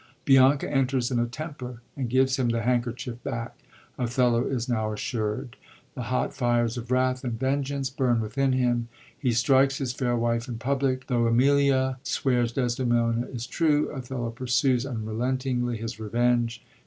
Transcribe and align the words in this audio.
Bianca 0.25 0.67
enters 0.67 1.11
in 1.11 1.19
a 1.19 1.27
temper 1.27 1.79
and 1.95 2.09
gives 2.09 2.37
him 2.39 2.49
the 2.49 2.63
handkerchief 2.63 3.21
back. 3.23 3.59
Othello 3.99 4.43
is 4.47 4.67
now 4.67 4.91
assured. 4.91 5.57
The 5.93 6.01
hot 6.09 6.33
fires 6.33 6.75
of 6.75 6.89
wrath 6.89 7.23
and 7.23 7.39
vengeance 7.39 7.91
bum 7.91 8.19
within 8.19 8.51
him: 8.53 8.87
he 9.15 9.31
strikes 9.31 9.77
his 9.77 9.93
fair 9.93 10.15
wife 10.17 10.47
in 10.47 10.57
public. 10.57 11.05
Tho* 11.05 11.27
Emilia 11.27 11.99
swears 12.01 12.51
Desdemona 12.51 13.27
is 13.27 13.45
true, 13.45 13.91
Othello 13.91 14.31
pursues 14.31 14.87
unrelentingly 14.87 15.77
his 15.77 15.99
revenge. 15.99 16.63